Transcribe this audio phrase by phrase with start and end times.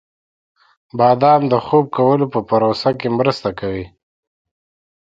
[0.97, 3.85] •بادام د خوب کولو په پروسه کې مرسته کوي.